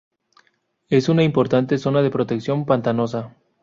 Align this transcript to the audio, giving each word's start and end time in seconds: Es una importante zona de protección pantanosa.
Es 0.89 1.09
una 1.09 1.21
importante 1.21 1.77
zona 1.77 2.01
de 2.01 2.09
protección 2.09 2.65
pantanosa. 2.65 3.37